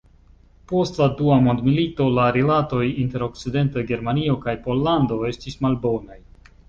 [0.69, 6.19] Post la dua mondmilito la rilatoj inter Okcidenta Germanio kaj Pollando estis malbonaj.